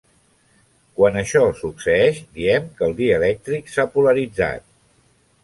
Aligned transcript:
Quan 0.99 1.19
això 1.21 1.43
succeïx 1.59 2.17
diem 2.39 2.67
que 2.81 2.89
el 2.89 2.97
dielèctric 3.03 3.71
s'ha 3.75 3.87
polaritzat. 3.99 4.69